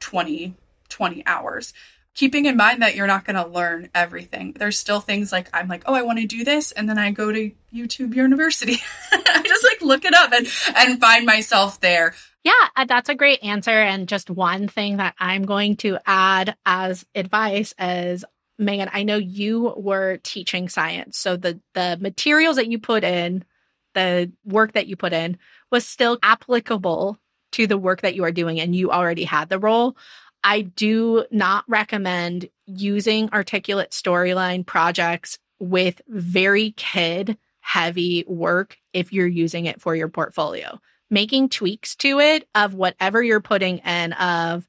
[0.00, 0.54] 20,
[0.88, 1.72] 20 hours.
[2.14, 4.54] Keeping in mind that you're not going to learn everything.
[4.58, 7.10] There's still things like I'm like, oh, I want to do this, and then I
[7.10, 8.78] go to YouTube University.
[9.12, 12.14] I just like look it up and and find myself there.
[12.42, 13.70] Yeah, uh, that's a great answer.
[13.70, 18.24] And just one thing that I'm going to add as advice is
[18.58, 21.18] Megan, I know you were teaching science.
[21.18, 23.44] So the the materials that you put in
[23.96, 25.38] the work that you put in
[25.72, 27.18] was still applicable
[27.52, 29.96] to the work that you are doing and you already had the role.
[30.44, 39.26] I do not recommend using articulate storyline projects with very kid heavy work if you're
[39.26, 40.78] using it for your portfolio.
[41.10, 44.68] Making tweaks to it of whatever you're putting in of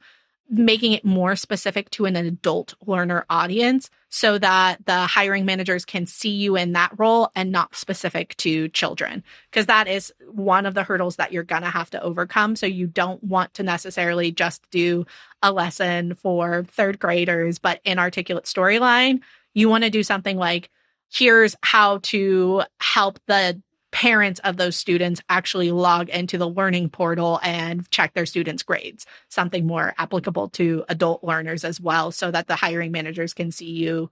[0.50, 6.06] making it more specific to an adult learner audience so that the hiring managers can
[6.06, 9.24] see you in that role and not specific to children.
[9.52, 12.56] Because that is one of the hurdles that you're going to have to overcome.
[12.56, 15.06] So you don't want to necessarily just do
[15.42, 19.20] a lesson for third graders but in articulate storyline.
[19.54, 20.70] You want to do something like
[21.12, 23.62] here's how to help the
[23.98, 29.08] parents of those students actually log into the learning portal and check their students' grades,
[29.28, 33.72] something more applicable to adult learners as well, so that the hiring managers can see
[33.72, 34.12] you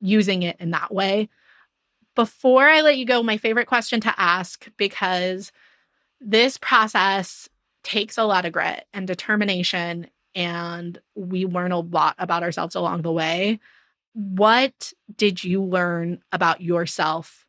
[0.00, 1.28] using it in that way.
[2.14, 5.52] Before I let you go, my favorite question to ask, because
[6.22, 7.50] this process
[7.84, 13.02] takes a lot of grit and determination, and we learn a lot about ourselves along
[13.02, 13.60] the way.
[14.14, 17.44] What did you learn about yourself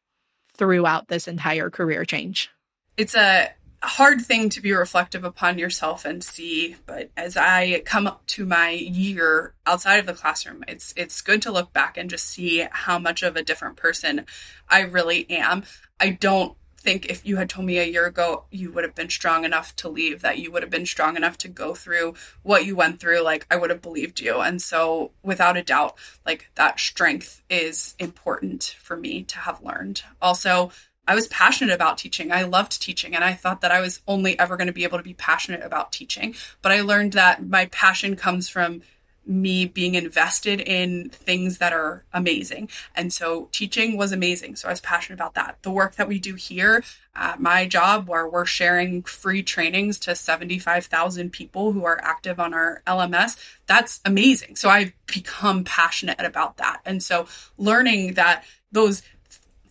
[0.60, 2.52] throughout this entire career change?
[2.98, 3.50] It's a
[3.82, 8.46] hard thing to be reflective upon yourself and see but as i come up to
[8.46, 12.68] my year outside of the classroom it's it's good to look back and just see
[12.72, 14.26] how much of a different person
[14.68, 15.64] i really am
[15.98, 19.10] i don't think if you had told me a year ago you would have been
[19.10, 22.66] strong enough to leave that you would have been strong enough to go through what
[22.66, 26.50] you went through like i would have believed you and so without a doubt like
[26.56, 30.72] that strength is important for me to have learned also
[31.08, 32.32] I was passionate about teaching.
[32.32, 35.00] I loved teaching and I thought that I was only ever going to be able
[35.00, 36.36] to be passionate about teaching.
[36.62, 38.84] But I learned that my passion comes from
[39.26, 42.70] me being invested in things that are amazing.
[42.96, 44.56] And so teaching was amazing.
[44.56, 45.58] So I was passionate about that.
[45.62, 46.84] The work that we do here
[47.16, 52.54] at my job, where we're sharing free trainings to 75,000 people who are active on
[52.54, 54.56] our LMS, that's amazing.
[54.56, 56.82] So I've become passionate about that.
[56.86, 59.04] And so learning that those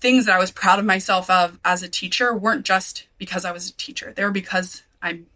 [0.00, 3.52] things that I was proud of myself of as a teacher weren't just because I
[3.52, 4.12] was a teacher.
[4.14, 5.26] They were because I'm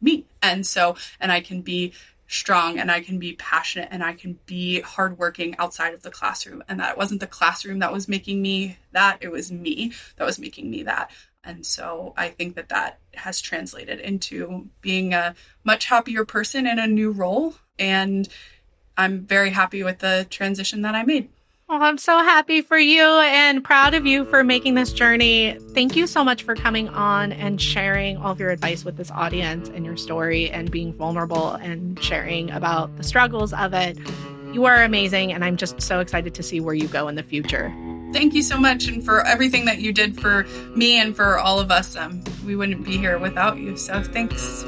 [0.00, 0.26] me.
[0.42, 1.92] And so, and I can be
[2.30, 6.62] strong and I can be passionate and I can be hardworking outside of the classroom.
[6.68, 10.24] And that it wasn't the classroom that was making me that, it was me that
[10.24, 11.10] was making me that.
[11.42, 16.78] And so I think that that has translated into being a much happier person in
[16.78, 17.56] a new role.
[17.80, 18.28] And
[18.96, 21.30] I'm very happy with the transition that I made.
[21.72, 25.56] Oh, I'm so happy for you and proud of you for making this journey.
[25.72, 29.08] Thank you so much for coming on and sharing all of your advice with this
[29.12, 33.96] audience and your story and being vulnerable and sharing about the struggles of it.
[34.52, 37.22] You are amazing, and I'm just so excited to see where you go in the
[37.22, 37.72] future.
[38.12, 41.60] Thank you so much, and for everything that you did for me and for all
[41.60, 41.94] of us.
[41.94, 44.64] Um, we wouldn't be here without you, so thanks.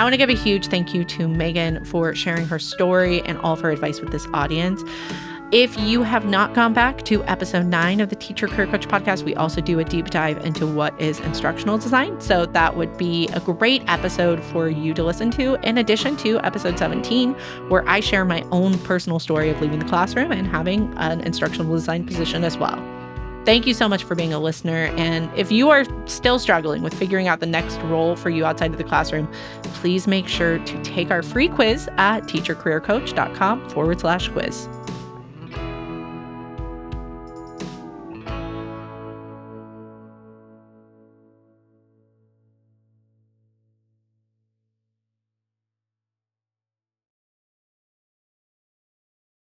[0.00, 3.36] I want to give a huge thank you to Megan for sharing her story and
[3.40, 4.82] all of her advice with this audience.
[5.52, 9.24] If you have not gone back to episode nine of the Teacher Career Coach podcast,
[9.24, 12.18] we also do a deep dive into what is instructional design.
[12.18, 16.38] So that would be a great episode for you to listen to, in addition to
[16.46, 17.34] episode 17,
[17.68, 21.74] where I share my own personal story of leaving the classroom and having an instructional
[21.74, 22.99] design position as well.
[23.50, 24.94] Thank you so much for being a listener.
[24.96, 28.70] And if you are still struggling with figuring out the next role for you outside
[28.70, 29.28] of the classroom,
[29.64, 34.68] please make sure to take our free quiz at teachercareercoach.com forward slash quiz.